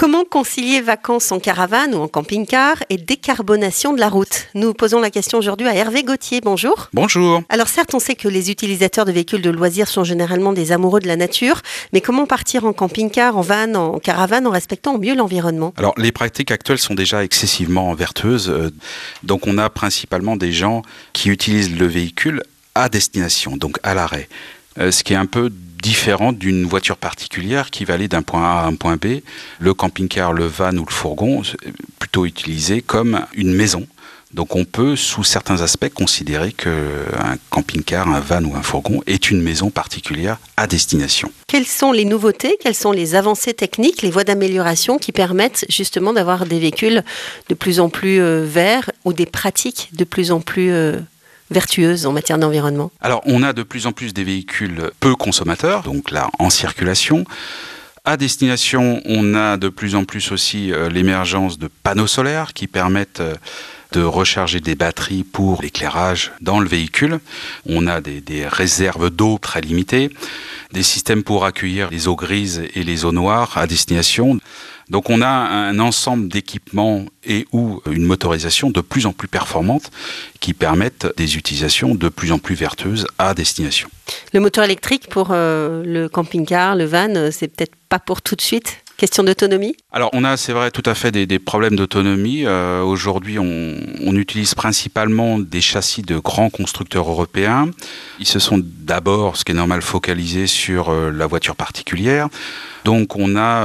Comment 0.00 0.24
concilier 0.24 0.80
vacances 0.80 1.30
en 1.30 1.40
caravane 1.40 1.94
ou 1.94 1.98
en 1.98 2.08
camping-car 2.08 2.82
et 2.88 2.96
décarbonation 2.96 3.92
de 3.92 4.00
la 4.00 4.08
route? 4.08 4.46
Nous 4.54 4.72
posons 4.72 4.98
la 4.98 5.10
question 5.10 5.36
aujourd'hui 5.36 5.68
à 5.68 5.74
Hervé 5.74 6.04
Gauthier. 6.04 6.40
Bonjour. 6.42 6.88
Bonjour. 6.94 7.42
Alors 7.50 7.68
certes, 7.68 7.92
on 7.92 7.98
sait 7.98 8.14
que 8.14 8.26
les 8.26 8.50
utilisateurs 8.50 9.04
de 9.04 9.12
véhicules 9.12 9.42
de 9.42 9.50
loisirs 9.50 9.88
sont 9.88 10.02
généralement 10.02 10.54
des 10.54 10.72
amoureux 10.72 11.00
de 11.00 11.06
la 11.06 11.16
nature, 11.16 11.60
mais 11.92 12.00
comment 12.00 12.24
partir 12.24 12.64
en 12.64 12.72
camping-car, 12.72 13.36
en 13.36 13.42
van, 13.42 13.74
en 13.74 13.98
caravane 13.98 14.46
en 14.46 14.50
respectant 14.50 14.94
au 14.94 14.98
mieux 14.98 15.14
l'environnement? 15.14 15.74
Alors 15.76 15.92
les 15.98 16.12
pratiques 16.12 16.50
actuelles 16.50 16.78
sont 16.78 16.94
déjà 16.94 17.22
excessivement 17.22 17.92
vertueuses. 17.92 18.48
Euh, 18.48 18.70
donc 19.22 19.46
on 19.46 19.58
a 19.58 19.68
principalement 19.68 20.36
des 20.36 20.50
gens 20.50 20.80
qui 21.12 21.28
utilisent 21.28 21.78
le 21.78 21.84
véhicule 21.84 22.42
à 22.74 22.88
destination, 22.88 23.58
donc 23.58 23.76
à 23.82 23.92
l'arrêt. 23.92 24.30
Euh, 24.78 24.90
ce 24.90 25.02
qui 25.02 25.12
est 25.12 25.16
un 25.16 25.26
peu 25.26 25.50
différent 25.82 26.32
d'une 26.32 26.64
voiture 26.64 26.96
particulière 26.96 27.70
qui 27.70 27.84
va 27.84 27.94
aller 27.94 28.08
d'un 28.08 28.22
point 28.22 28.44
A 28.44 28.60
à 28.62 28.66
un 28.66 28.74
point 28.74 28.96
B. 28.96 29.20
Le 29.58 29.74
camping-car, 29.74 30.32
le 30.32 30.46
van 30.46 30.76
ou 30.76 30.84
le 30.86 30.92
fourgon, 30.92 31.42
plutôt 31.98 32.26
utilisé 32.26 32.82
comme 32.82 33.24
une 33.34 33.54
maison. 33.54 33.86
Donc 34.32 34.54
on 34.54 34.64
peut, 34.64 34.94
sous 34.94 35.24
certains 35.24 35.60
aspects, 35.60 35.92
considérer 35.92 36.52
qu'un 36.52 37.36
camping-car, 37.50 38.08
un 38.08 38.20
van 38.20 38.44
ou 38.44 38.54
un 38.54 38.62
fourgon 38.62 39.02
est 39.08 39.30
une 39.30 39.42
maison 39.42 39.70
particulière 39.70 40.38
à 40.56 40.68
destination. 40.68 41.32
Quelles 41.48 41.66
sont 41.66 41.90
les 41.90 42.04
nouveautés, 42.04 42.56
quelles 42.60 42.76
sont 42.76 42.92
les 42.92 43.16
avancées 43.16 43.54
techniques, 43.54 44.02
les 44.02 44.10
voies 44.10 44.22
d'amélioration 44.22 44.98
qui 44.98 45.10
permettent 45.10 45.64
justement 45.68 46.12
d'avoir 46.12 46.46
des 46.46 46.60
véhicules 46.60 47.02
de 47.48 47.54
plus 47.54 47.80
en 47.80 47.88
plus 47.88 48.20
euh, 48.20 48.44
verts 48.44 48.92
ou 49.04 49.12
des 49.12 49.26
pratiques 49.26 49.88
de 49.94 50.04
plus 50.04 50.30
en 50.30 50.40
plus 50.40 50.70
euh, 50.70 51.00
vertueuse 51.50 52.06
en 52.06 52.12
matière 52.12 52.38
d'environnement 52.38 52.90
Alors, 53.00 53.22
on 53.26 53.42
a 53.42 53.52
de 53.52 53.62
plus 53.62 53.86
en 53.86 53.92
plus 53.92 54.14
des 54.14 54.24
véhicules 54.24 54.90
peu 55.00 55.14
consommateurs, 55.14 55.82
donc 55.82 56.10
là, 56.10 56.28
en 56.38 56.50
circulation. 56.50 57.24
À 58.04 58.16
destination, 58.16 59.02
on 59.04 59.34
a 59.34 59.56
de 59.56 59.68
plus 59.68 59.94
en 59.94 60.04
plus 60.04 60.32
aussi 60.32 60.72
euh, 60.72 60.88
l'émergence 60.88 61.58
de 61.58 61.68
panneaux 61.82 62.06
solaires 62.06 62.54
qui 62.54 62.66
permettent 62.66 63.20
euh, 63.20 63.34
de 63.92 64.02
recharger 64.02 64.60
des 64.60 64.74
batteries 64.74 65.24
pour 65.24 65.62
l'éclairage 65.62 66.32
dans 66.40 66.60
le 66.60 66.68
véhicule. 66.68 67.20
On 67.66 67.86
a 67.86 68.00
des, 68.00 68.20
des 68.20 68.46
réserves 68.46 69.10
d'eau 69.10 69.38
très 69.38 69.60
limitées, 69.60 70.10
des 70.72 70.82
systèmes 70.82 71.22
pour 71.22 71.44
accueillir 71.44 71.90
les 71.90 72.08
eaux 72.08 72.16
grises 72.16 72.62
et 72.74 72.82
les 72.82 73.04
eaux 73.04 73.12
noires 73.12 73.56
à 73.56 73.66
destination. 73.66 74.38
Donc 74.88 75.08
on 75.08 75.22
a 75.22 75.28
un 75.28 75.78
ensemble 75.78 76.28
d'équipements 76.28 77.06
et 77.24 77.46
ou 77.52 77.80
une 77.90 78.04
motorisation 78.04 78.70
de 78.70 78.80
plus 78.80 79.06
en 79.06 79.12
plus 79.12 79.28
performante 79.28 79.90
qui 80.40 80.52
permettent 80.52 81.06
des 81.16 81.36
utilisations 81.36 81.94
de 81.94 82.08
plus 82.08 82.32
en 82.32 82.38
plus 82.38 82.56
vertueuses 82.56 83.06
à 83.18 83.32
destination. 83.34 83.88
Le 84.32 84.40
moteur 84.40 84.64
électrique 84.64 85.08
pour 85.08 85.28
euh, 85.30 85.84
le 85.84 86.08
camping-car, 86.08 86.74
le 86.74 86.84
van, 86.84 87.14
euh, 87.14 87.30
c'est 87.30 87.46
peut-être 87.46 87.74
pas 87.88 88.00
pour 88.00 88.20
tout 88.20 88.34
de 88.34 88.40
suite? 88.40 88.82
Question 89.00 89.24
d'autonomie 89.24 89.74
Alors 89.92 90.10
on 90.12 90.24
a, 90.24 90.36
c'est 90.36 90.52
vrai, 90.52 90.70
tout 90.70 90.82
à 90.84 90.94
fait 90.94 91.10
des, 91.10 91.38
problèmes 91.38 91.74
d'autonomie. 91.74 92.44
Euh, 92.44 92.82
aujourd'hui, 92.82 93.38
on, 93.38 94.14
utilise 94.14 94.54
principalement 94.54 95.38
des 95.38 95.62
châssis 95.62 96.02
de 96.02 96.18
grands 96.18 96.50
constructeurs 96.50 97.08
européens. 97.08 97.70
Ils 98.18 98.26
se 98.26 98.38
sont 98.38 98.60
d'abord, 98.62 99.38
ce 99.38 99.44
qui 99.44 99.52
est 99.52 99.54
normal, 99.54 99.80
focalisés 99.80 100.46
sur 100.46 100.92
la 100.92 101.26
voiture 101.26 101.56
particulière. 101.56 102.28
Donc 102.84 103.16
on 103.16 103.36
a 103.36 103.64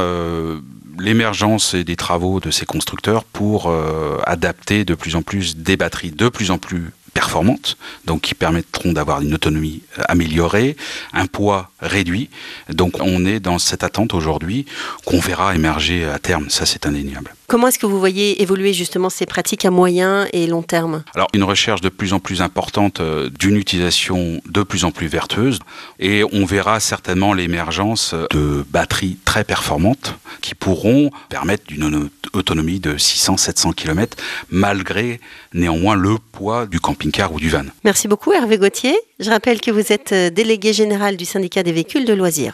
l'émergence 0.99 1.73
et 1.73 1.83
des 1.83 1.95
travaux 1.95 2.39
de 2.39 2.51
ces 2.51 2.65
constructeurs 2.65 3.23
pour 3.23 3.67
euh, 3.67 4.17
adapter 4.25 4.85
de 4.85 4.95
plus 4.95 5.15
en 5.15 5.21
plus 5.21 5.57
des 5.57 5.77
batteries 5.77 6.11
de 6.11 6.29
plus 6.29 6.51
en 6.51 6.57
plus 6.57 6.91
performantes, 7.15 7.77
donc 8.05 8.21
qui 8.21 8.35
permettront 8.35 8.91
d'avoir 8.91 9.21
une 9.21 9.33
autonomie 9.33 9.81
euh, 9.97 10.03
améliorée, 10.09 10.75
un 11.13 11.25
poids 11.25 11.71
réduit. 11.79 12.29
Donc 12.69 12.99
on 12.99 13.25
est 13.25 13.39
dans 13.39 13.57
cette 13.57 13.83
attente 13.83 14.13
aujourd'hui 14.13 14.65
qu'on 15.05 15.19
verra 15.19 15.55
émerger 15.55 16.05
à 16.05 16.19
terme, 16.19 16.49
ça 16.49 16.65
c'est 16.65 16.85
indéniable. 16.85 17.33
Comment 17.47 17.67
est-ce 17.67 17.79
que 17.79 17.85
vous 17.85 17.99
voyez 17.99 18.41
évoluer 18.41 18.73
justement 18.73 19.09
ces 19.09 19.25
pratiques 19.25 19.65
à 19.65 19.71
moyen 19.71 20.27
et 20.33 20.45
long 20.45 20.61
terme? 20.61 21.03
Alors 21.15 21.27
une 21.33 21.43
recherche 21.43 21.79
de 21.79 21.89
plus 21.89 22.11
en 22.11 22.19
plus 22.19 22.41
importante 22.41 22.99
euh, 22.99 23.29
d'une 23.29 23.55
utilisation 23.55 24.41
de 24.45 24.63
plus 24.63 24.83
en 24.83 24.91
plus 24.91 25.07
vertueuse 25.07 25.59
et 25.99 26.23
on 26.33 26.45
verra 26.45 26.81
certainement 26.81 27.33
l'émergence 27.33 28.13
de 28.31 28.65
batteries 28.69 29.17
très 29.23 29.45
performantes 29.45 30.15
qui 30.41 30.53
pourront 30.53 31.11
permettre 31.29 31.65
d'une 31.67 31.83
autonomie 31.83 32.09
de 32.43 32.95
600-700 32.97 33.73
km 33.73 34.17
malgré 34.49 35.19
néanmoins 35.53 35.95
le 35.95 36.17
poids 36.31 36.65
du 36.65 36.79
camping-car 36.79 37.33
ou 37.33 37.39
du 37.39 37.49
van. 37.49 37.65
Merci 37.83 38.07
beaucoup 38.07 38.33
Hervé 38.33 38.57
Gauthier. 38.57 38.95
Je 39.19 39.29
rappelle 39.29 39.61
que 39.61 39.71
vous 39.71 39.91
êtes 39.91 40.11
euh, 40.11 40.29
délégué 40.29 40.73
général 40.73 41.15
du 41.15 41.25
syndicat 41.25 41.63
des 41.63 41.71
véhicules 41.71 42.05
de 42.05 42.13
loisirs. 42.13 42.53